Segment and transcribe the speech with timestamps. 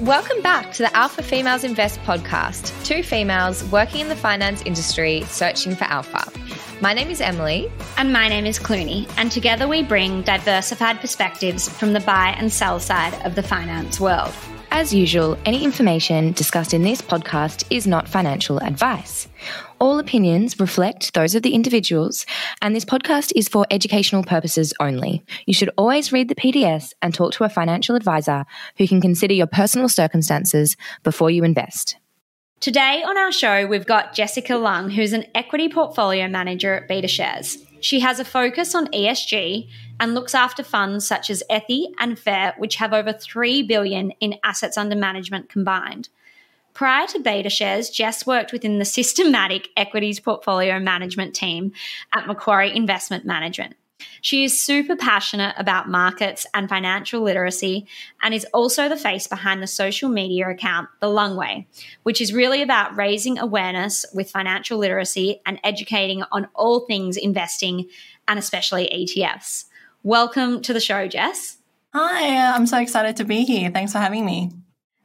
[0.00, 2.72] Welcome back to the Alpha Females Invest podcast.
[2.84, 6.30] Two females working in the finance industry searching for alpha.
[6.82, 7.72] My name is Emily.
[7.96, 9.10] And my name is Clooney.
[9.16, 13.98] And together we bring diversified perspectives from the buy and sell side of the finance
[13.98, 14.34] world.
[14.76, 19.26] As usual, any information discussed in this podcast is not financial advice.
[19.80, 22.26] All opinions reflect those of the individuals,
[22.60, 25.24] and this podcast is for educational purposes only.
[25.46, 28.44] You should always read the PDS and talk to a financial advisor
[28.76, 31.96] who can consider your personal circumstances before you invest.
[32.60, 37.65] Today on our show, we've got Jessica Leung, who's an equity portfolio manager at BetaShares.
[37.86, 39.68] She has a focus on ESG
[40.00, 44.40] and looks after funds such as ETHI and Fair, which have over 3 billion in
[44.42, 46.08] assets under management combined.
[46.74, 51.70] Prior to BetaShares, Jess worked within the systematic equities portfolio management team
[52.12, 53.76] at Macquarie Investment Management.
[54.20, 57.86] She is super passionate about markets and financial literacy
[58.22, 61.66] and is also the face behind the social media account, The Leung Way,
[62.02, 67.88] which is really about raising awareness with financial literacy and educating on all things investing
[68.26, 69.66] and especially ETFs.
[70.02, 71.58] Welcome to the show, Jess.
[71.92, 73.70] Hi, I'm so excited to be here.
[73.70, 74.50] Thanks for having me.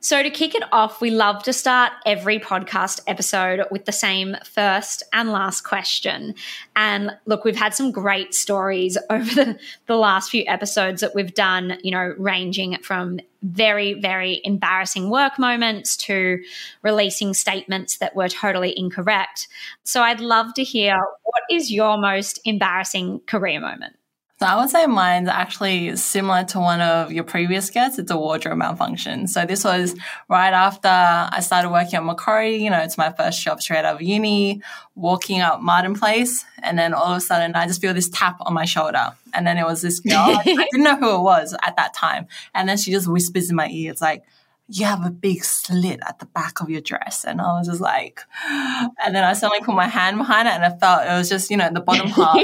[0.03, 4.35] So, to kick it off, we love to start every podcast episode with the same
[4.43, 6.33] first and last question.
[6.75, 11.35] And look, we've had some great stories over the, the last few episodes that we've
[11.35, 16.41] done, you know, ranging from very, very embarrassing work moments to
[16.81, 19.47] releasing statements that were totally incorrect.
[19.83, 23.95] So, I'd love to hear what is your most embarrassing career moment?
[24.41, 27.99] So I would say mine's actually similar to one of your previous guests.
[27.99, 29.27] It's a wardrobe malfunction.
[29.27, 29.95] So this was
[30.29, 32.55] right after I started working at Macquarie.
[32.55, 34.63] You know, it's my first job straight out of uni,
[34.95, 36.43] walking up Martin Place.
[36.63, 39.11] And then all of a sudden I just feel this tap on my shoulder.
[39.31, 40.15] And then it was this girl.
[40.17, 42.25] I didn't know who it was at that time.
[42.55, 43.91] And then she just whispers in my ear.
[43.91, 44.23] It's like,
[44.67, 47.25] you have a big slit at the back of your dress.
[47.25, 50.65] And I was just like, and then I suddenly put my hand behind it and
[50.65, 52.39] I felt it was just, you know, the bottom half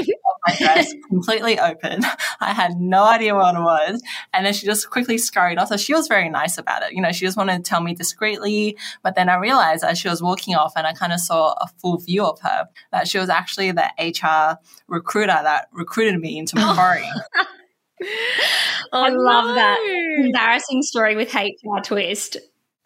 [0.48, 2.02] my dress completely open.
[2.40, 4.02] I had no idea what it was.
[4.32, 5.68] And then she just quickly scurried off.
[5.68, 6.92] So she was very nice about it.
[6.92, 8.76] You know, she just wanted to tell me discreetly.
[9.02, 11.66] But then I realized as she was walking off and I kind of saw a
[11.78, 16.56] full view of her that she was actually the HR recruiter that recruited me into
[16.56, 17.08] Macquarie.
[17.22, 17.44] Oh,
[18.92, 19.54] I love no.
[19.54, 19.78] that
[20.18, 22.36] embarrassing story with HR twist.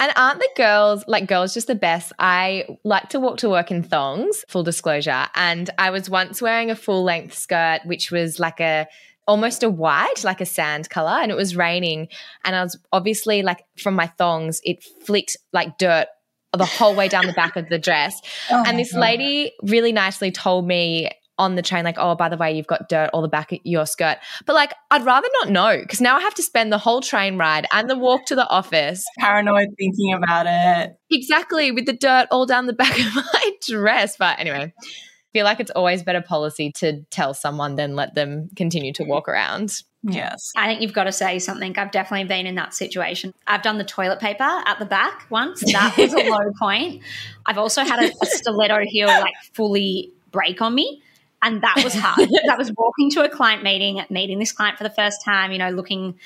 [0.03, 2.13] And aren't the girls, like girls, just the best?
[2.19, 5.27] I like to walk to work in thongs, full disclosure.
[5.37, 8.89] And I was once wearing a full length skirt, which was like a
[9.29, 12.09] almost a white, like a sand color, and it was raining.
[12.45, 16.09] And I was obviously like from my thongs, it flicked like dirt
[16.53, 18.21] the whole way down the back of the dress.
[18.51, 22.37] Oh and this lady really nicely told me on the train, like, oh, by the
[22.37, 24.19] way, you've got dirt all the back of your skirt.
[24.47, 27.37] But like, I'd rather not know because now I have to spend the whole train
[27.37, 29.05] ride and the walk to the office.
[29.19, 30.97] Paranoid thinking about it.
[31.11, 34.17] Exactly, with the dirt all down the back of my dress.
[34.17, 34.87] But anyway, I
[35.33, 39.29] feel like it's always better policy to tell someone than let them continue to walk
[39.29, 39.83] around.
[40.05, 40.51] Yes.
[40.57, 41.79] I think you've got to say something.
[41.79, 43.33] I've definitely been in that situation.
[43.47, 45.61] I've done the toilet paper at the back once.
[45.73, 47.03] That was a low point.
[47.47, 51.03] I've also had a, a stiletto heel like fully break on me.
[51.43, 52.29] And that was hard.
[52.47, 55.59] that was walking to a client meeting, meeting this client for the first time, you
[55.59, 56.19] know, looking,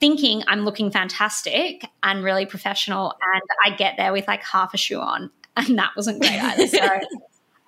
[0.00, 3.12] thinking I'm looking fantastic and really professional.
[3.34, 5.30] And I get there with like half a shoe on.
[5.56, 6.66] And that wasn't great either.
[6.66, 6.80] So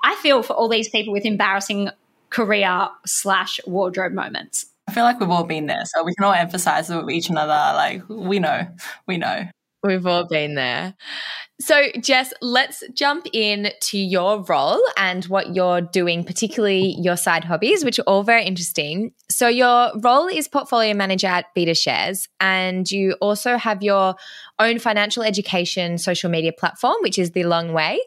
[0.02, 1.90] I feel for all these people with embarrassing
[2.30, 4.66] career slash wardrobe moments.
[4.88, 5.84] I feel like we've all been there.
[5.84, 7.52] So we can all emphasize with each another.
[7.52, 8.66] Like, we know,
[9.06, 9.44] we know.
[9.86, 10.94] We've all been there.
[11.58, 17.44] So, Jess, let's jump in to your role and what you're doing, particularly your side
[17.44, 19.12] hobbies, which are all very interesting.
[19.30, 24.16] So, your role is portfolio manager at BetaShares, and you also have your
[24.58, 28.00] own financial education social media platform, which is The Leung Way.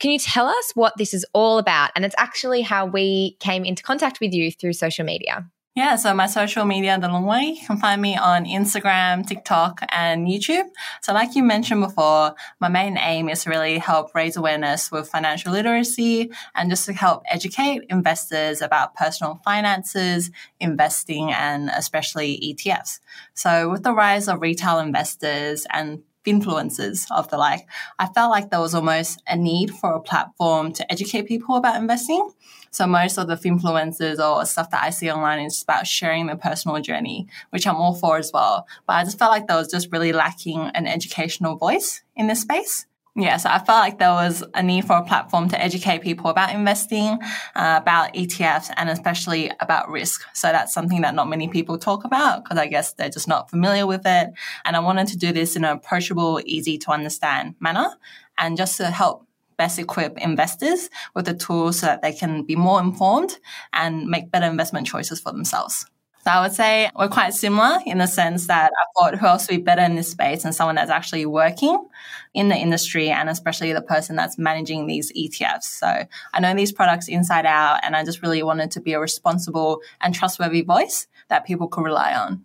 [0.00, 1.90] Can you tell us what this is all about?
[1.94, 5.46] And it's actually how we came into contact with you through social media.
[5.78, 9.80] Yeah, so my social media, The Leung Way, you can find me on Instagram, TikTok,
[9.90, 10.64] and YouTube.
[11.02, 15.08] So, like you mentioned before, my main aim is to really help raise awareness with
[15.08, 22.98] financial literacy and just to help educate investors about personal finances, investing, and especially ETFs.
[23.34, 27.68] So, with the rise of retail investors and influencers of the like,
[28.00, 31.76] I felt like there was almost a need for a platform to educate people about
[31.76, 32.32] investing.
[32.70, 36.36] So most of the influencers or stuff that I see online is about sharing their
[36.36, 38.66] personal journey, which I'm all for as well.
[38.86, 42.42] But I just felt like there was just really lacking an educational voice in this
[42.42, 42.86] space.
[43.18, 46.30] Yeah, so I felt like there was a need for a platform to educate people
[46.30, 47.18] about investing,
[47.56, 50.22] uh, about ETFs, and especially about risk.
[50.34, 53.50] So that's something that not many people talk about because I guess they're just not
[53.50, 54.30] familiar with it.
[54.64, 57.88] And I wanted to do this in an approachable, easy to understand manner
[58.36, 59.26] and just to help
[59.58, 63.38] best equip investors with the tools so that they can be more informed
[63.74, 65.84] and make better investment choices for themselves.
[66.24, 69.48] So I would say we're quite similar in the sense that I thought who else
[69.48, 71.88] would be better in this space than someone that's actually working
[72.34, 75.62] in the industry and especially the person that's managing these ETFs.
[75.62, 76.04] So
[76.34, 79.80] I know these products inside out and I just really wanted to be a responsible
[80.00, 82.44] and trustworthy voice that people could rely on.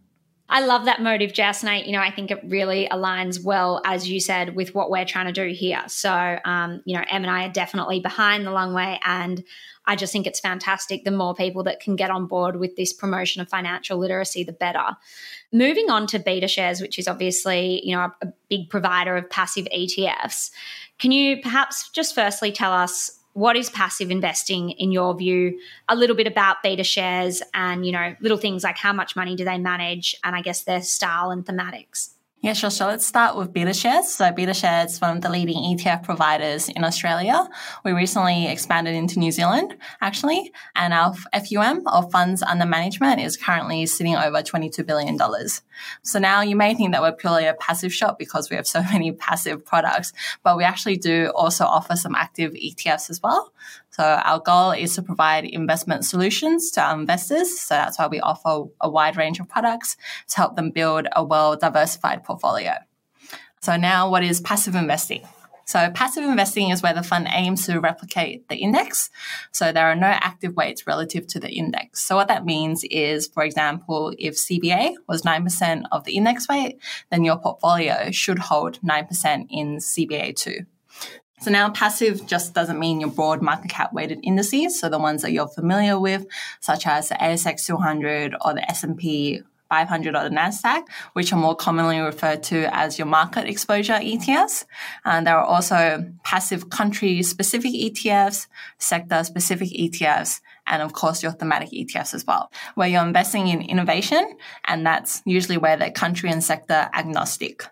[0.49, 1.61] I love that motive, Jess.
[1.61, 4.91] And I, you know, I think it really aligns well, as you said, with what
[4.91, 5.81] we're trying to do here.
[5.87, 8.99] So, um, you know, Em and I are definitely behind the Leung Way.
[9.03, 9.43] And
[9.85, 11.03] I just think it's fantastic.
[11.03, 14.53] The more people that can get on board with this promotion of financial literacy, the
[14.53, 14.97] better.
[15.51, 19.67] Moving on to BetaShares, which is obviously you know a, a big provider of passive
[19.75, 20.51] ETFs.
[20.99, 25.59] Can you perhaps just firstly tell us what is passive investing in your view?
[25.89, 29.43] A little bit about BetaShares and you know little things like how much money do
[29.43, 32.12] they manage and i guess their style and thematics
[32.43, 32.69] yeah, sure.
[32.69, 34.03] So let's start with BetaShares.
[34.03, 37.47] So BetaShares is one of the leading ETF providers in Australia.
[37.85, 43.37] We recently expanded into New Zealand, actually, and our FUM, or funds under management, is
[43.37, 45.17] currently sitting over $22 billion.
[46.01, 48.83] So now you may think that we're purely a passive shop because we have so
[48.91, 50.11] many passive products,
[50.43, 53.53] but we actually do also offer some active ETFs as well.
[53.93, 57.59] So our goal is to provide investment solutions to our investors.
[57.59, 59.97] So that's why we offer a wide range of products
[60.29, 62.73] to help them build a well diversified portfolio.
[63.61, 65.21] So now what is passive investing?
[65.65, 69.11] So passive investing is where the fund aims to replicate the index.
[69.51, 72.01] So there are no active weights relative to the index.
[72.01, 76.79] So what that means is, for example, if CBA was 9% of the index weight,
[77.11, 80.65] then your portfolio should hold 9% in CBA too.
[81.43, 84.79] So now passive just doesn't mean your broad market cap weighted indices.
[84.79, 86.25] So the ones that you're familiar with,
[86.61, 91.53] such as the ASX 200 or the S&P 500 or the NASDAQ, which are more
[91.53, 94.63] commonly referred to as your market exposure ETFs.
[95.03, 98.47] And there are also passive country specific ETFs,
[98.77, 103.61] sector specific ETFs, and of course your thematic ETFs as well, where you're investing in
[103.61, 104.37] innovation.
[104.63, 107.65] And that's usually where they're country and sector agnostic.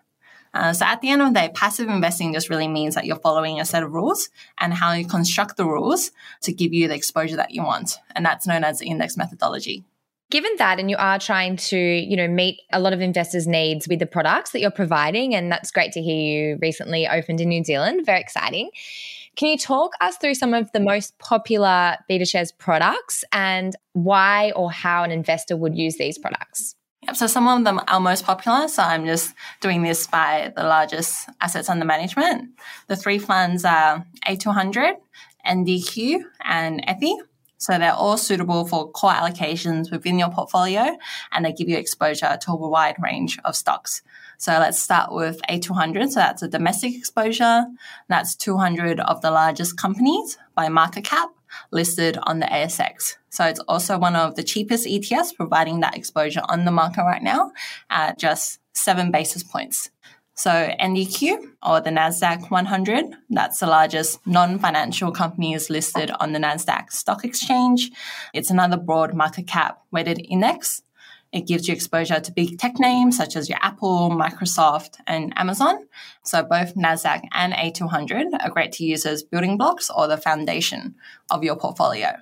[0.54, 3.16] Uh, so at the end of the day, passive investing just really means that you're
[3.16, 4.28] following a set of rules
[4.58, 6.10] and how you construct the rules
[6.42, 7.96] to give you the exposure that you want.
[8.14, 9.84] And that's known as the index methodology.
[10.30, 13.86] Given that, and you are trying to, you know, meet a lot of investors' needs
[13.86, 17.50] with the products that you're providing, and that's great to hear you recently opened in
[17.50, 18.06] New Zealand.
[18.06, 18.70] Very exciting.
[19.36, 24.70] Can you talk us through some of the most popular BetaShares products and why or
[24.70, 26.76] how an investor would use these products?
[27.04, 28.68] Yep, so some of them are most popular.
[28.68, 32.50] So I'm just doing this by the largest assets under management.
[32.86, 34.94] The three funds are A200,
[35.44, 37.16] NDQ, and ETHI.
[37.58, 40.96] So they're all suitable for core allocations within your portfolio
[41.30, 44.02] and they give you exposure to a wide range of stocks.
[44.36, 46.10] So let's start with A200.
[46.10, 47.66] So that's a domestic exposure.
[48.08, 51.30] That's 200 of the largest companies by market cap
[51.70, 53.16] listed on the ASX.
[53.30, 57.22] So it's also one of the cheapest ETFs, providing that exposure on the market right
[57.22, 57.52] now
[57.90, 59.90] at just seven basis points.
[60.34, 66.90] So NDQ or the NASDAQ 100, that's the largest non-financial companies listed on the NASDAQ
[66.90, 67.90] stock exchange.
[68.32, 70.82] It's another broad market cap weighted index
[71.32, 75.88] it gives you exposure to big tech names such as your Apple, Microsoft, and Amazon.
[76.22, 80.94] So both NASDAQ and A200 are great to use as building blocks or the foundation
[81.30, 82.16] of your portfolio.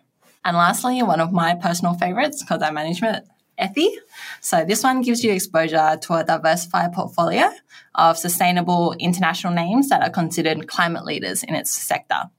[0.45, 3.25] And lastly, one of my personal favorites, because I manage it,
[3.61, 3.91] ETHI.
[4.41, 7.51] So this one gives you exposure to a diversified portfolio
[7.95, 12.31] of sustainable international names that are considered climate leaders in its sector.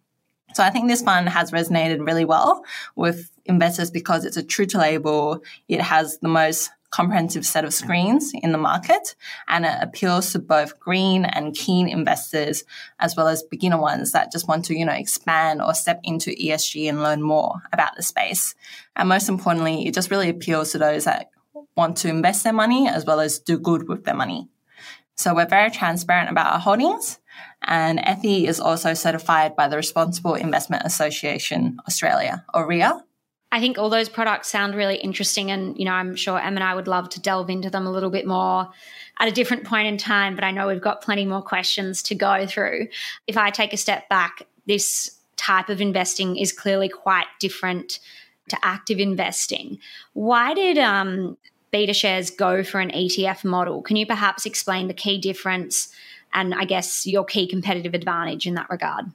[0.54, 4.65] So I think this fund has resonated really well with investors because it's a true
[4.67, 5.43] to label.
[5.67, 9.15] It has the most comprehensive set of screens in the market
[9.48, 12.65] and it appeals to both green and keen investors
[13.00, 16.31] as well as beginner ones that just want to, you know, expand or step into
[16.31, 18.55] ESG and learn more about the space.
[18.98, 21.31] And most importantly, it just really appeals to those that
[21.77, 24.50] want to invest their money as well as do good with their money.
[25.15, 27.20] So we're very transparent about our holdings
[27.63, 33.03] and ETHI is also certified by the Responsible Investment Association Australia, or RIA.
[33.51, 35.51] I think all those products sound really interesting.
[35.51, 37.91] And, you know, I'm sure Em and I would love to delve into them a
[37.91, 38.70] little bit more
[39.20, 42.15] at a different point in time, but I know we've got plenty more questions to
[42.15, 42.88] go through.
[43.27, 48.00] If I take a step back, this type of investing is clearly quite different
[48.50, 49.79] to active investing.
[50.13, 51.38] Why did um,
[51.74, 53.81] BetaShares go for an ETF model?
[53.81, 55.93] Can you perhaps explain the key difference
[56.34, 59.05] and I guess your key competitive advantage in that regard.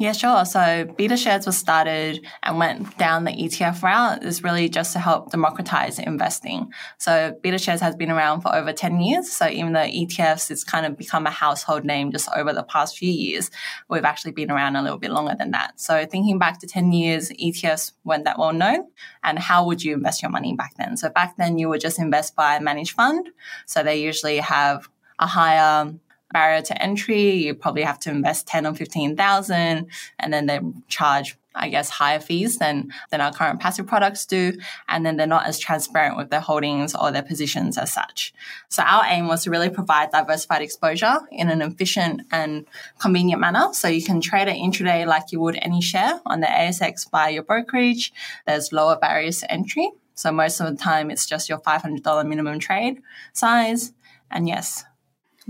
[0.00, 0.46] Yeah, sure.
[0.46, 5.30] So BetaShares was started and went down the ETF route is really just to help
[5.30, 6.72] democratize investing.
[6.96, 9.30] So BetaShares has been around for over 10 years.
[9.30, 12.96] So even though ETFs it's kind of become a household name just over the past
[12.96, 13.50] few years,
[13.90, 15.78] we've actually been around a little bit longer than that.
[15.78, 18.86] So thinking back to 10 years, ETFs weren't that well known.
[19.22, 20.96] And how would you invest your money back then?
[20.96, 23.28] So back then you would just invest by a managed fund.
[23.66, 24.88] So they usually have
[25.18, 25.92] a higher
[26.32, 27.32] barrier to entry.
[27.32, 29.86] You probably have to invest 10 or 15,000
[30.18, 34.56] and then they charge I guess higher fees than than our current passive products do,
[34.88, 38.32] and then they're not as transparent with their holdings or their positions as such.
[38.68, 42.66] So our aim was to really provide diversified exposure in an efficient and
[43.00, 43.70] convenient manner.
[43.72, 47.32] So you can trade it intraday like you would any share on the ASX via
[47.32, 48.12] your brokerage.
[48.46, 49.90] There's lower barriers to entry.
[50.14, 53.92] So most of the time it's just your $500 minimum trade size.
[54.30, 54.84] And yes,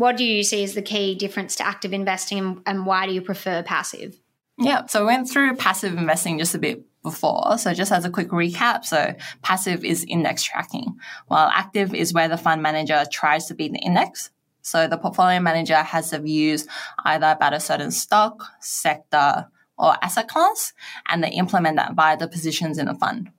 [0.00, 3.12] what do you see as the key difference to active investing and, and why do
[3.12, 4.18] you prefer passive?
[4.56, 7.58] Yeah, so we went through passive investing just a bit before.
[7.58, 12.28] So just as a quick recap, so passive is index tracking, while active is where
[12.28, 14.30] the fund manager tries to beat the index.
[14.62, 16.66] So the portfolio manager has the views
[17.04, 20.72] either about a certain stock, sector, or asset class,
[21.08, 23.30] and they implement that via the positions in the fund.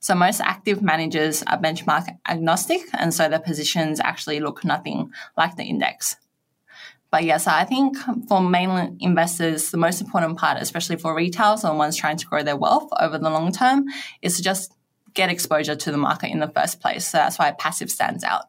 [0.00, 5.56] So most active managers are benchmark agnostic, and so their positions actually look nothing like
[5.56, 6.16] the index.
[7.10, 7.96] But yes, I think
[8.28, 12.42] for mainland investors, the most important part, especially for retail, or ones trying to grow
[12.42, 13.86] their wealth over the long term,
[14.20, 14.72] is to just
[15.14, 17.06] get exposure to the market in the first place.
[17.06, 18.44] So that's why passive stands out.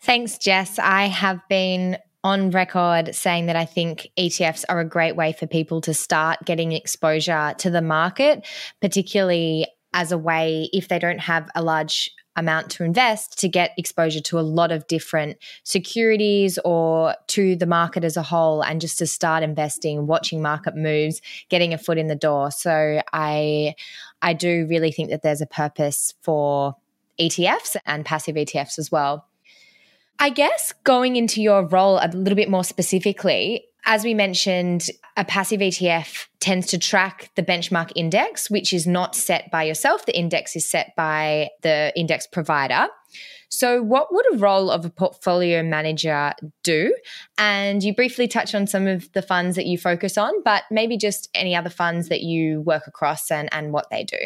[0.00, 0.78] Thanks, Jess.
[0.78, 5.46] I have been on record saying that I think ETFs are a great way for
[5.46, 8.44] people to start getting exposure to the market,
[8.80, 13.72] particularly as a way, if they don't have a large amount to invest, to get
[13.78, 18.80] exposure to a lot of different securities or to the market as a whole, and
[18.80, 22.50] just to start investing, watching market moves, getting a foot in the door.
[22.50, 23.76] So I,
[24.20, 26.76] I do really think that there's a purpose for
[27.18, 29.28] ETFs and passive ETFs as well.
[30.18, 35.24] I guess going into your role a little bit more specifically, as we mentioned, a
[35.24, 40.06] passive ETF tends to track the benchmark index, which is not set by yourself.
[40.06, 42.88] The index is set by the index provider.
[43.50, 46.32] So, what would a role of a portfolio manager
[46.64, 46.94] do?
[47.38, 50.96] And you briefly touched on some of the funds that you focus on, but maybe
[50.96, 54.18] just any other funds that you work across and, and what they do.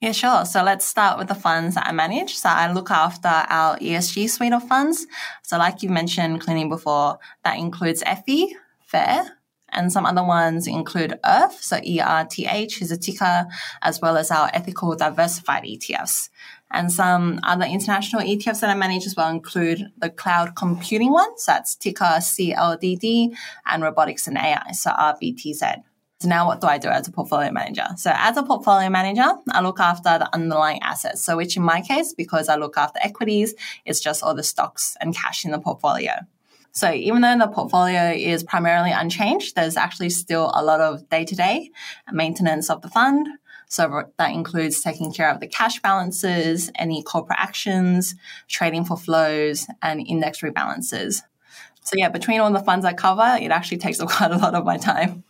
[0.00, 0.44] Yeah, sure.
[0.44, 2.34] So let's start with the funds that I manage.
[2.34, 5.06] So I look after our ESG suite of funds.
[5.44, 8.52] So like you mentioned, cleaning before, that includes FE,
[8.92, 9.38] FAIR,
[9.70, 13.46] and some other ones include ERTH, so ERTH is a ticker,
[13.80, 16.28] as well as our ethical diversified ETFs.
[16.70, 21.46] And some other international ETFs that I manage as well include the cloud computing ones,
[21.46, 23.34] that's ticker CLDD,
[23.66, 25.82] and robotics and AI, so RBTZ.
[26.20, 27.86] So now what do I do as a portfolio manager?
[27.96, 31.24] So as a portfolio manager, I look after the underlying assets.
[31.24, 34.96] So which in my case, because I look after equities, it's just all the stocks
[35.00, 36.12] and cash in the portfolio.
[36.72, 41.24] So even though the portfolio is primarily unchanged, there's actually still a lot of day
[41.24, 41.70] to day
[42.10, 43.28] maintenance of the fund.
[43.68, 48.14] So that includes taking care of the cash balances, any corporate actions,
[48.48, 51.22] trading for flows, and index rebalances.
[51.84, 54.54] So yeah, between all the funds I cover, it actually takes up quite a lot
[54.54, 55.24] of my time.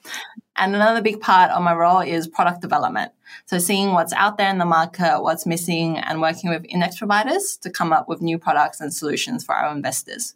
[0.57, 3.13] And another big part of my role is product development.
[3.47, 7.57] So seeing what's out there in the market, what's missing, and working with index providers
[7.63, 10.35] to come up with new products and solutions for our investors.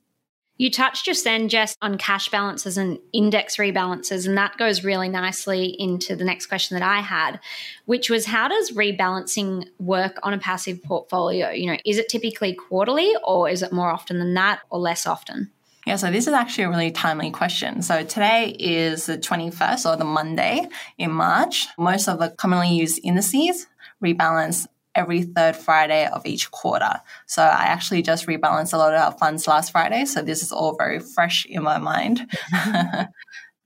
[0.58, 5.08] You touched just then, Jess, on cash balances and index rebalances, and that goes really
[5.08, 7.40] nicely into the next question that I had,
[7.84, 11.50] which was how does rebalancing work on a passive portfolio?
[11.50, 15.06] You know, is it typically quarterly or is it more often than that or less
[15.06, 15.50] often?
[15.86, 17.80] Yeah, so this is actually a really timely question.
[17.80, 20.66] So today is the 21st or the Monday
[20.98, 21.68] in March.
[21.78, 23.68] Most of the commonly used indices
[24.02, 27.00] rebalance every third Friday of each quarter.
[27.26, 30.04] So I actually just rebalanced a lot of our funds last Friday.
[30.06, 32.26] So this is all very fresh in my mind.
[32.52, 33.02] Mm-hmm.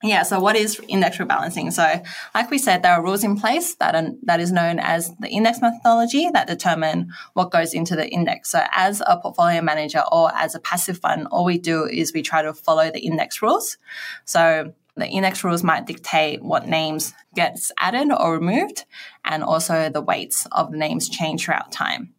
[0.03, 1.71] Yeah, so what is index rebalancing?
[1.75, 2.03] So,
[2.35, 5.29] like we said, there are rules in place that are, that is known as the
[5.29, 8.51] index methodology that determine what goes into the index.
[8.51, 12.23] So, as a portfolio manager or as a passive fund, all we do is we
[12.23, 13.77] try to follow the index rules.
[14.25, 18.85] So, the index rules might dictate what names gets added or removed,
[19.25, 22.15] and also the weights of the names change throughout time.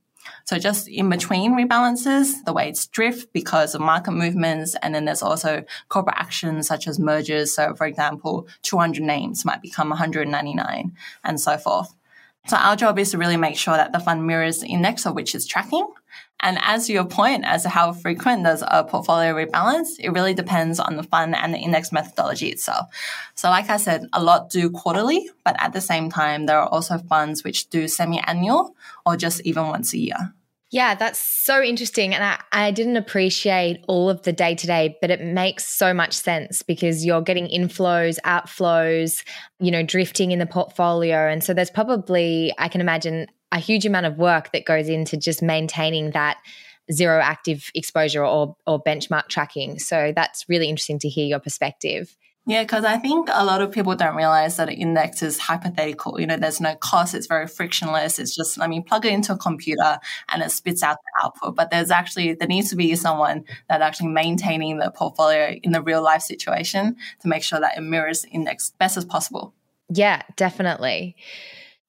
[0.45, 4.75] So just in between rebalances, the weights drift because of market movements.
[4.81, 7.53] And then there's also corporate actions such as mergers.
[7.53, 11.93] So for example, 200 names might become 199 and so forth.
[12.47, 15.13] So our job is to really make sure that the fund mirrors the index of
[15.13, 15.87] which it's tracking
[16.41, 20.79] And as your point as to how frequent does a portfolio rebalance, it really depends
[20.79, 22.87] on the fund and the index methodology itself.
[23.35, 26.67] So like I said, a lot do quarterly, but at the same time, there are
[26.67, 30.33] also funds which do semi-annual or just even once a year.
[30.73, 32.15] Yeah, that's so interesting.
[32.15, 35.93] And I, I didn't appreciate all of the day to day, but it makes so
[35.93, 39.25] much sense because you're getting inflows, outflows,
[39.59, 41.27] you know, drifting in the portfolio.
[41.27, 45.17] And so there's probably, I can imagine, a huge amount of work that goes into
[45.17, 46.37] just maintaining that
[46.91, 49.79] zero active exposure or, or benchmark tracking.
[49.79, 52.15] So that's really interesting to hear your perspective.
[52.47, 56.19] Yeah, because I think a lot of people don't realize that an index is hypothetical.
[56.19, 58.17] You know, there's no cost, it's very frictionless.
[58.17, 61.55] It's just, I mean, plug it into a computer and it spits out the output.
[61.55, 65.83] But there's actually, there needs to be someone that actually maintaining the portfolio in the
[65.83, 69.53] real life situation to make sure that it mirrors the index best as possible.
[69.89, 71.15] Yeah, definitely.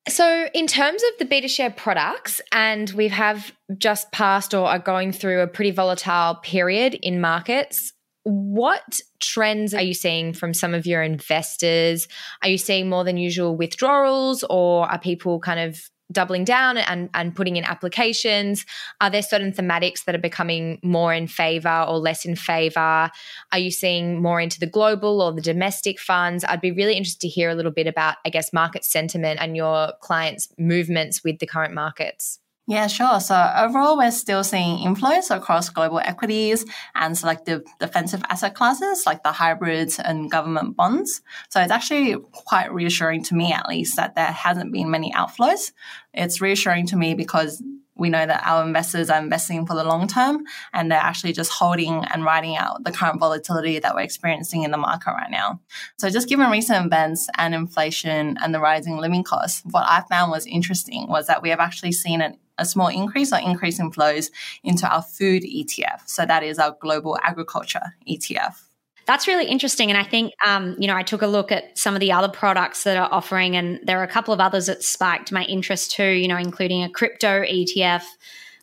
[0.09, 5.13] So, in terms of the BetaShare products, and we have just passed or are going
[5.13, 7.93] through a pretty volatile period in markets,
[8.25, 12.09] what trends are you seeing from some of your investors?
[12.43, 15.81] Are you seeing more than usual withdrawals, or are people kind of
[16.13, 18.65] doubling down and, and putting in applications?
[19.01, 23.11] Are there certain thematics that are becoming more in favor or less in favor?
[23.53, 26.45] Are you seeing more into the global or the domestic funds?
[26.45, 29.57] I'd be really interested to hear a little bit about, I guess, market sentiment and
[29.57, 32.39] your clients' movements with the current markets.
[32.69, 33.19] Yeah, sure.
[33.19, 36.65] So overall, we're still seeing inflows across global equities
[36.95, 41.23] and selective defensive asset classes like the hybrids and government bonds.
[41.49, 45.73] So it's actually quite reassuring to me, at least, that there hasn't been many outflows.
[46.15, 47.61] It's reassuring to me because
[47.97, 51.53] we know that our investors are investing for the long term and they're actually just
[51.53, 55.61] holding and riding out the current volatility that we're experiencing in the market right now.
[55.99, 60.31] So just given recent events and inflation and the rising living costs, what I found
[60.31, 63.91] was interesting was that we have actually seen an a small increase or increase in
[63.91, 64.31] flows
[64.65, 66.01] into our food ETF.
[66.07, 68.63] So that is our global agriculture ETF.
[69.05, 69.91] That's really interesting.
[69.91, 72.29] And I think, um, you know, I took a look at some of the other
[72.29, 75.91] products that are offering, and there are a couple of others that spiked my interest
[75.91, 78.05] too, you know, including a crypto ETF,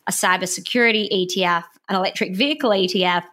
[0.06, 3.24] a cybersecurity ETF, an electric vehicle ETF.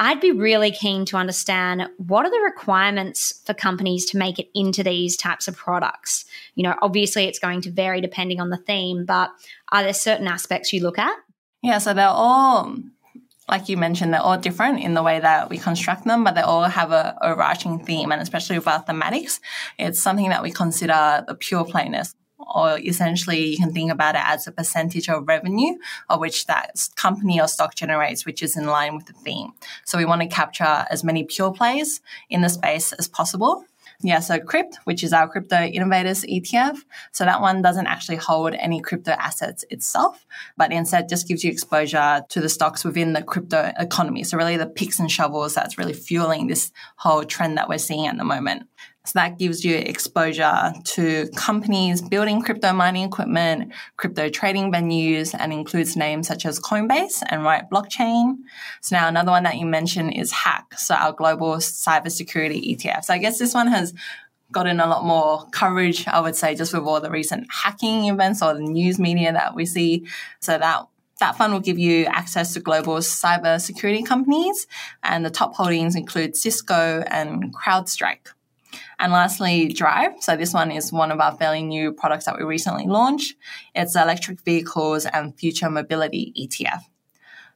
[0.00, 4.48] I'd be really keen to understand what are the requirements for companies to make it
[4.54, 6.24] into these types of products.
[6.54, 9.30] You know, obviously it's going to vary depending on the theme, but
[9.72, 11.16] are there certain aspects you look at?
[11.62, 12.76] Yeah, so they're all
[13.48, 16.42] like you mentioned, they're all different in the way that we construct them, but they
[16.42, 19.40] all have a overarching theme, and especially with our thematics,
[19.78, 24.22] it's something that we consider the pure playness or essentially you can think about it
[24.24, 25.74] as a percentage of revenue
[26.08, 29.52] of which that company or stock generates, which is in line with the theme.
[29.84, 33.64] So we want to capture as many pure plays in the space as possible.
[34.00, 36.78] Yeah, so CRYP, which is our crypto innovators ETF.
[37.10, 40.24] So that one doesn't actually hold any crypto assets itself,
[40.56, 44.22] but instead just gives you exposure to the stocks within the crypto economy.
[44.22, 48.06] So really the picks and shovels that's really fueling this whole trend that we're seeing
[48.06, 48.68] at the moment.
[49.08, 55.50] So that gives you exposure to companies building crypto mining equipment, crypto trading venues, and
[55.50, 58.36] includes names such as Coinbase and Riot Blockchain.
[58.82, 63.04] So now another one that you mentioned is Hack, so our global cybersecurity ETF.
[63.04, 63.94] So I guess this one has
[64.52, 68.42] gotten a lot more coverage, I would say, just with all the recent hacking events
[68.42, 70.06] or the news media that we see.
[70.40, 70.86] So that
[71.18, 74.66] that fund will give you access to global cybersecurity companies,
[75.02, 78.34] and the top holdings include Cisco and CrowdStrike.
[78.98, 80.12] And lastly, Drive.
[80.20, 83.36] So this one is one of our fairly new products that we recently launched.
[83.74, 86.80] It's electric vehicles and future mobility ETF.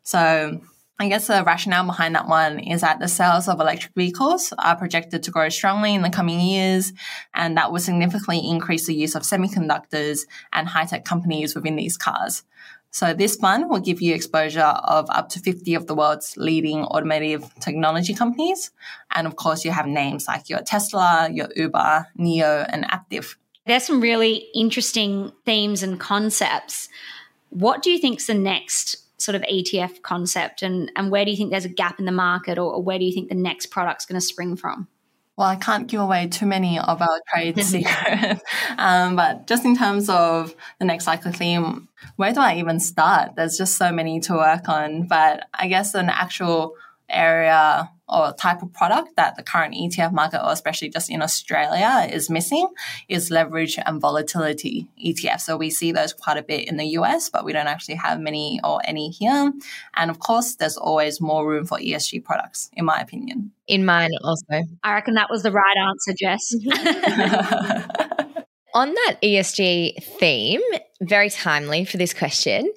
[0.05, 0.61] So
[0.99, 4.77] I guess the rationale behind that one is that the sales of electric vehicles are
[4.77, 6.93] projected to grow strongly in the coming years,
[7.35, 10.21] and that will significantly increase the use of semiconductors
[10.53, 12.45] and high tech companies within these cars.
[12.93, 16.85] So this fund will give you exposure of up to 50 of the world's leading
[16.85, 18.71] automotive technology companies.
[19.15, 23.37] And of course, you have names like your Tesla, your Uber, NIO, and Aptiv.
[23.67, 26.91] There's some really interesting themes and concepts.
[27.49, 31.31] What do you think is the next sort of ETF concept and, and where do
[31.31, 33.35] you think there's a gap in the market or, or where do you think the
[33.35, 34.89] next product's going to spring from?
[35.37, 38.43] Well, I can't give away too many of our trade secrets,
[38.77, 43.35] um, but just in terms of the next cycle theme, where do I even start?
[43.37, 46.75] There's just so many to work on, but I guess an actual
[47.09, 52.09] area or type of product that the current ETF market, or especially just in Australia,
[52.13, 52.69] is missing
[53.09, 55.41] is leverage and volatility ETF.
[55.41, 58.21] So we see those quite a bit in the US, but we don't actually have
[58.21, 59.53] many or any here.
[59.95, 63.53] And of course, there's always more room for ESG products, in my opinion.
[63.67, 64.65] In mine also.
[64.83, 66.55] I reckon that was the right answer, Jess.
[68.75, 70.63] On that ESG theme,
[71.03, 72.73] very timely for this question.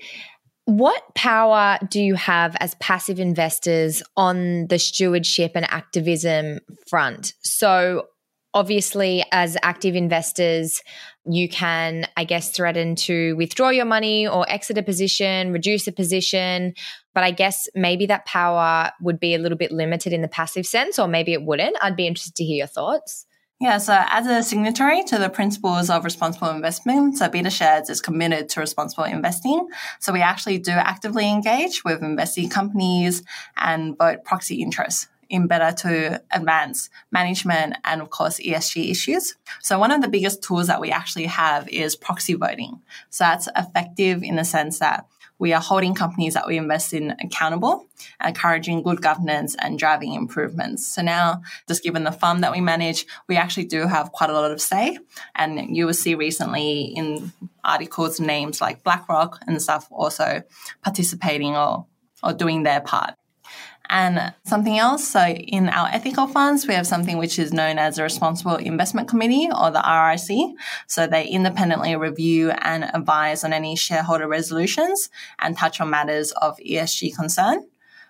[0.65, 7.33] What power do you have as passive investors on the stewardship and activism front?
[7.41, 8.07] So,
[8.51, 10.81] obviously, as active investors,
[11.25, 15.91] you can, I guess, threaten to withdraw your money or exit a position, reduce a
[15.91, 16.73] position.
[17.13, 20.65] But I guess maybe that power would be a little bit limited in the passive
[20.65, 21.77] sense, or maybe it wouldn't.
[21.79, 23.27] I'd be interested to hear your thoughts.
[23.61, 28.49] Yeah, so as a signatory to the principles of responsible investment, so BetaShares is committed
[28.49, 29.69] to responsible investing.
[30.01, 33.23] So we actually do actively engage with investing companies
[33.55, 39.35] and vote proxy interests in better to advance management and of course ESG issues.
[39.61, 42.81] So one of the biggest tools that we actually have is proxy voting.
[43.09, 47.11] So that's effective in the sense that we are holding companies that we invest in
[47.21, 47.87] accountable,
[48.23, 50.87] encouraging good governance and driving improvements.
[50.87, 54.33] So now, just given the fund that we manage, we actually do have quite a
[54.33, 54.97] lot of say.
[55.35, 60.43] And you will see recently in articles names like BlackRock and stuff also
[60.83, 61.85] participating or,
[62.23, 63.15] or doing their part.
[63.89, 67.95] And something else, so in our ethical funds, we have something which is known as
[67.95, 70.55] the Responsible Investment Committee or the RIC.
[70.87, 76.57] So they independently review and advise on any shareholder resolutions and touch on matters of
[76.57, 77.67] ESG concern.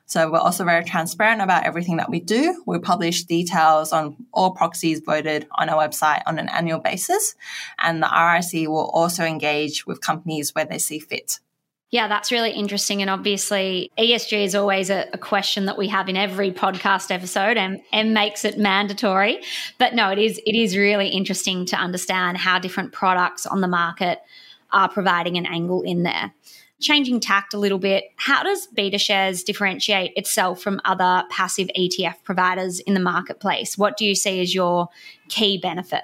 [0.07, 2.61] So we're also very transparent about everything that we do.
[2.67, 7.35] We publish details on all proxies voted on our website on an annual basis.
[7.79, 11.39] And the RIC will also engage with companies where they see fit.
[11.91, 13.01] Yeah, that's really interesting.
[13.01, 17.57] And obviously, ESG is always a, a, question that we have in every podcast episode
[17.57, 19.41] and, and makes it mandatory.
[19.77, 23.67] But no, it is it is really interesting to understand how different products on the
[23.67, 24.19] market
[24.71, 26.33] are providing an angle in there.
[26.81, 32.81] Changing tact a little bit, how does BetaShares differentiate itself from other passive ETF providers
[32.81, 33.77] in the marketplace?
[33.77, 34.89] What do you see as your
[35.29, 36.03] key benefit?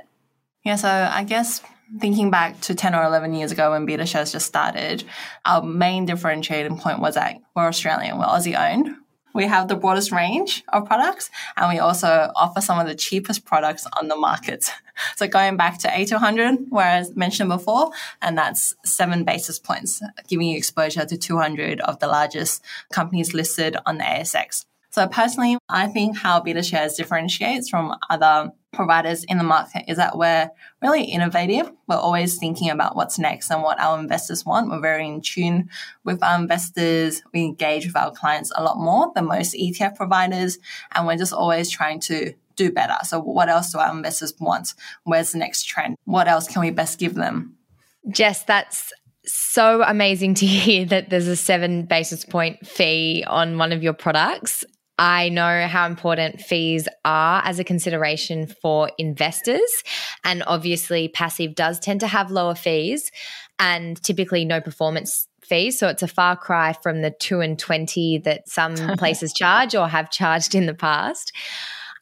[0.63, 1.61] Yeah, so I guess
[1.99, 5.03] thinking back to 10 or 11 years ago when BetaShares just started,
[5.45, 8.95] our main differentiating point was that we're Australian, we're Aussie owned.
[9.33, 13.45] We have the broadest range of products and we also offer some of the cheapest
[13.45, 14.69] products on the market.
[15.15, 17.89] So going back to A200, where I mentioned before,
[18.21, 23.77] and that's seven basis points, giving you exposure to 200 of the largest companies listed
[23.87, 24.65] on the ASX.
[24.91, 30.17] So personally, I think how BetaShares differentiates from other providers in the market is that
[30.17, 30.49] we're
[30.81, 31.71] really innovative.
[31.87, 34.69] We're always thinking about what's next and what our investors want.
[34.69, 35.69] We're very in tune
[36.03, 37.21] with our investors.
[37.33, 40.59] We engage with our clients a lot more than most ETF providers.
[40.93, 42.97] And we're just always trying to do better.
[43.03, 44.73] So what else do our investors want?
[45.03, 45.95] Where's the next trend?
[46.03, 47.55] What else can we best give them?
[48.09, 48.91] Jess, that's
[49.25, 53.93] so amazing to hear that there's a seven basis point fee on one of your
[53.93, 54.65] products.
[55.01, 59.71] I know how important fees are as a consideration for investors.
[60.23, 63.11] And obviously, passive does tend to have lower fees
[63.57, 65.79] and typically no performance fees.
[65.79, 69.87] So it's a far cry from the two and 20 that some places charge or
[69.87, 71.35] have charged in the past.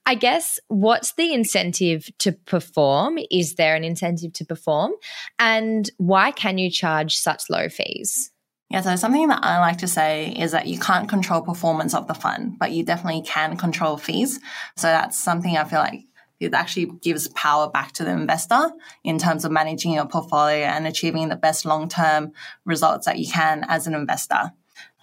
[0.05, 3.17] I guess what's the incentive to perform?
[3.31, 4.91] Is there an incentive to perform?
[5.37, 8.29] And why can you charge such low fees?
[8.69, 12.07] Yeah, so something that I like to say is that you can't control performance of
[12.07, 14.39] the fund, but you definitely can control fees.
[14.77, 16.03] So that's something I feel like
[16.39, 18.69] it actually gives power back to the investor
[19.03, 22.31] in terms of managing your portfolio and achieving the best long term
[22.63, 24.51] results that you can as an investor.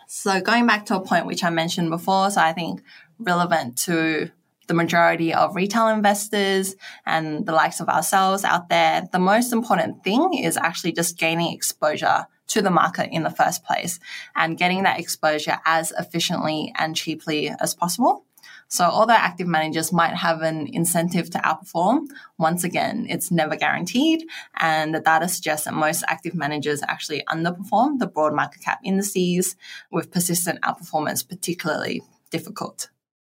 [0.06, 2.82] So going back to a point which I mentioned before, so I think
[3.18, 4.30] relevant to
[4.68, 10.04] the majority of retail investors and the likes of ourselves out there, the most important
[10.04, 13.98] thing is actually just gaining exposure to the market in the first place
[14.34, 18.24] and getting that exposure as efficiently and cheaply as possible.
[18.68, 22.06] So although active managers might have an incentive to outperform,
[22.38, 24.24] once again, it's never guaranteed.
[24.56, 29.56] And the data suggests that most active managers actually underperform the broad market cap indices
[29.92, 32.88] with persistent outperformance particularly difficult.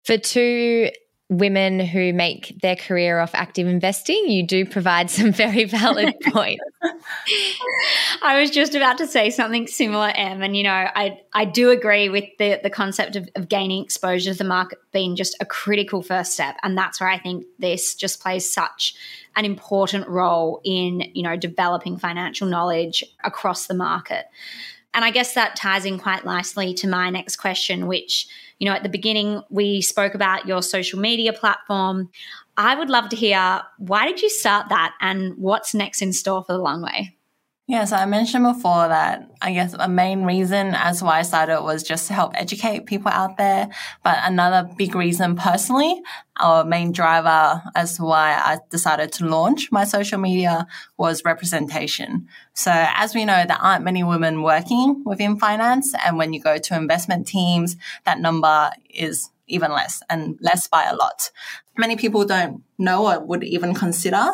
[0.05, 0.91] For two
[1.29, 6.63] women who make their career off active investing, you do provide some very valid points.
[8.23, 11.71] I was just about to say something similar, Em, and you know, I I do
[11.71, 15.47] agree with the the concept of, of gaining exposure to the market being just a
[15.47, 18.95] critical first step, and that's where I think this just plays such
[19.37, 24.27] an important role in you know developing financial knowledge across the market.
[24.97, 28.27] And I guess that ties in quite nicely to my next question, which,
[28.59, 32.09] you know, at the beginning, we spoke about your social media platform.
[32.57, 36.43] I would love to hear why did you start that and what's next in store
[36.45, 37.17] for the Leung Way?
[37.69, 41.63] Yeah, so I mentioned before that I guess a main reason as why I started
[41.63, 43.69] was just to help educate people out there.
[44.05, 46.01] But another big reason personally,
[46.37, 52.29] our main driver as why I decided to launch my social media was representation.
[52.55, 55.93] So as we know, there aren't many women working within finance.
[56.07, 60.85] And when you go to investment teams, that number is even less and less by
[60.85, 61.31] a lot.
[61.77, 64.25] Many people don't know or would even consider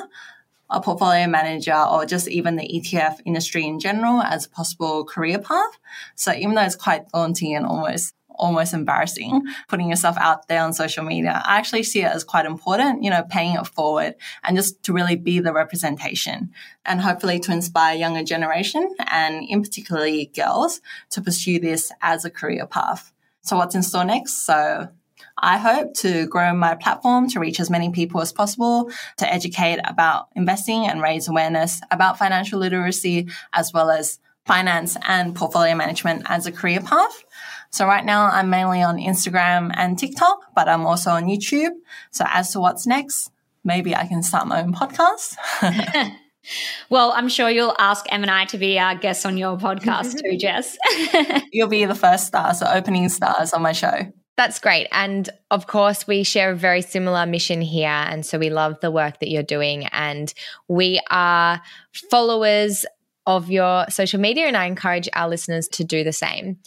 [0.70, 5.38] a portfolio manager or just even the ETF industry in general as a possible career
[5.38, 5.78] path.
[6.14, 10.72] So even though it's quite daunting and almost almost embarrassing putting yourself out there on
[10.72, 11.42] social media.
[11.44, 14.92] I actually see it as quite important, you know, paying it forward and just to
[14.92, 16.50] really be the representation
[16.84, 22.30] and hopefully to inspire younger generation and in particularly girls to pursue this as a
[22.30, 23.12] career path.
[23.42, 24.46] So what's in store next?
[24.46, 24.88] So
[25.42, 29.80] I hope to grow my platform to reach as many people as possible, to educate
[29.84, 36.22] about investing and raise awareness about financial literacy, as well as finance and portfolio management
[36.26, 37.24] as a career path.
[37.70, 41.72] So right now I'm mainly on Instagram and TikTok, but I'm also on YouTube.
[42.10, 43.30] So as to what's next,
[43.64, 45.36] maybe I can start my own podcast.
[46.90, 50.20] Well, I'm sure you'll ask Em and I to be our guests on your podcast
[50.22, 50.76] too, Jess.
[51.52, 54.12] You'll be the first stars, the opening stars on my show.
[54.36, 54.88] That's great.
[54.92, 57.88] And of course, we share a very similar mission here.
[57.88, 59.86] And so we love the work that you're doing.
[59.86, 60.32] And
[60.68, 61.60] we are
[62.10, 62.86] followers
[63.26, 64.46] of your social media.
[64.46, 66.58] And I encourage our listeners to do the same.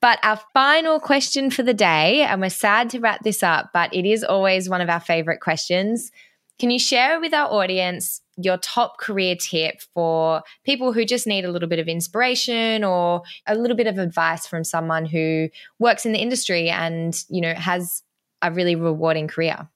[0.00, 3.92] But our final question for the day, and we're sad to wrap this up, but
[3.92, 6.10] it is always one of our favorite questions.
[6.58, 11.44] Can you share with our audience your top career tip for people who just need
[11.44, 15.48] a little bit of inspiration or a little bit of advice from someone who
[15.78, 18.02] works in the industry and, you know, has
[18.42, 19.68] a really rewarding career?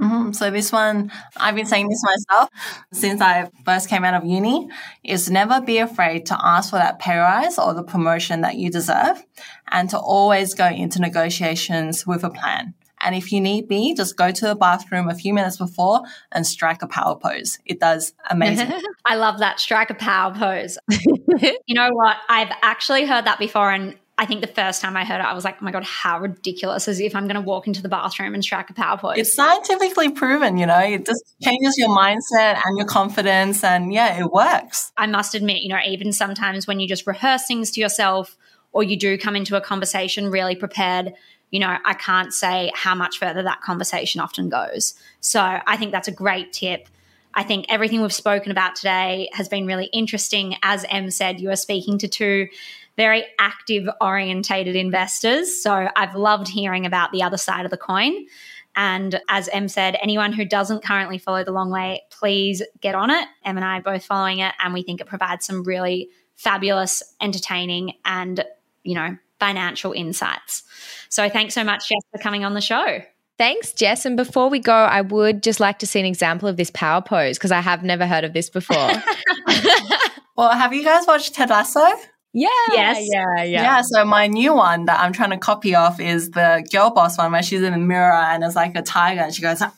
[0.00, 0.32] Mm-hmm.
[0.32, 2.50] So this one, I've been saying this myself
[2.92, 4.68] since I first came out of uni,
[5.02, 8.70] is never be afraid to ask for that pay rise or the promotion that you
[8.70, 9.24] deserve
[9.68, 12.74] and to always go into negotiations with a plan.
[13.06, 16.44] And if you need be, just go to the bathroom a few minutes before and
[16.44, 17.60] strike a power pose.
[17.64, 18.72] It does amazing.
[19.06, 19.60] I love that.
[19.60, 20.76] Strike a power pose.
[20.90, 22.16] you know what?
[22.28, 23.70] I've actually heard that before.
[23.70, 25.84] And I think the first time I heard it, I was like, oh my God,
[25.84, 26.88] how ridiculous.
[26.88, 29.18] is if I'm going to walk into the bathroom and strike a power pose.
[29.18, 33.62] It's scientifically proven, you know, it just changes your mindset and your confidence.
[33.62, 34.90] And yeah, it works.
[34.96, 38.36] I must admit, you know, even sometimes when you just rehearse things to yourself
[38.72, 41.12] or you do come into a conversation really prepared,
[41.50, 44.94] you know, I can't say how much further that conversation often goes.
[45.20, 46.88] So I think that's a great tip.
[47.34, 50.56] I think everything we've spoken about today has been really interesting.
[50.62, 52.48] As Em said, you are speaking to two
[52.96, 55.62] very active orientated investors.
[55.62, 58.26] So I've loved hearing about the other side of the coin.
[58.74, 63.10] And as Em said, anyone who doesn't currently follow the Leung Way, please get on
[63.10, 63.26] it.
[63.44, 67.02] Em and I are both following it, and we think it provides some really fabulous,
[67.20, 68.44] entertaining, and
[68.82, 70.62] you know, financial insights.
[71.08, 73.00] So thanks so much, Jess, for coming on the show.
[73.38, 74.06] Thanks, Jess.
[74.06, 77.02] And before we go, I would just like to see an example of this power
[77.02, 78.76] pose because I have never heard of this before.
[80.36, 81.86] well, have you guys watched Ted Lasso?
[82.32, 82.48] Yeah.
[82.72, 83.06] Yes.
[83.10, 83.44] Yeah.
[83.44, 83.62] Yeah.
[83.62, 83.80] Yeah.
[83.82, 87.32] So my new one that I'm trying to copy off is the girl boss one
[87.32, 89.70] where she's in the mirror and it's like a tiger and she goes, ah.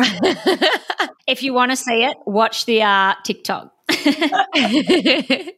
[1.26, 3.72] if you want to see it, watch the uh, TikTok.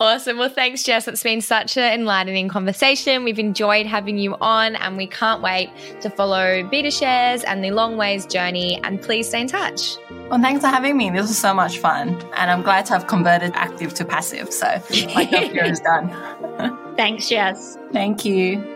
[0.00, 0.38] awesome.
[0.38, 1.08] Well, thanks, Jess.
[1.08, 3.24] It's been such an enlightening conversation.
[3.24, 7.96] We've enjoyed having you on, and we can't wait to follow BetaShares and the Leung
[7.96, 8.80] Way's journey.
[8.82, 9.96] And please stay in touch.
[10.30, 11.10] Well, thanks for having me.
[11.10, 14.52] This was so much fun, and I'm glad to have converted active to passive.
[14.52, 14.66] So
[15.14, 16.08] my job here is done.
[16.96, 17.78] thanks, Jess.
[17.92, 18.73] Thank you.